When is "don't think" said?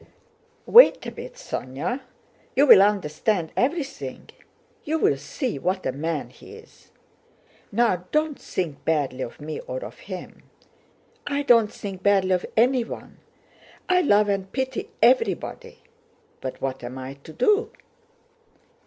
8.11-8.83, 11.43-12.01